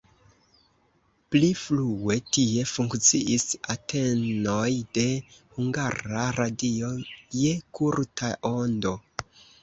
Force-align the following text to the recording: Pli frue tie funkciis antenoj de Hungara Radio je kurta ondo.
Pli 1.33 1.47
frue 1.63 2.15
tie 2.37 2.63
funkciis 2.69 3.43
antenoj 3.73 4.69
de 4.99 5.03
Hungara 5.57 6.23
Radio 6.39 6.89
je 7.43 7.51
kurta 7.81 8.31
ondo. 8.51 8.95